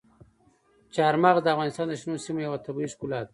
چار 0.95 1.13
مغز 1.23 1.41
د 1.43 1.47
افغانستان 1.55 1.85
د 1.89 1.93
شنو 2.01 2.23
سیمو 2.25 2.41
یوه 2.47 2.63
طبیعي 2.65 2.89
ښکلا 2.93 3.19
ده. 3.25 3.29